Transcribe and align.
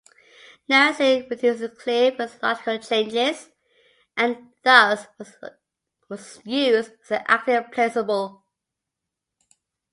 Niacin 0.69 1.27
produces 1.27 1.77
clear 1.77 2.11
physiological 2.13 2.79
changes 2.79 3.51
and 4.17 4.51
thus 4.63 5.05
was 6.09 6.39
used 6.43 6.91
as 7.03 7.11
an 7.11 7.23
active 7.27 7.71
placebo. 7.71 8.43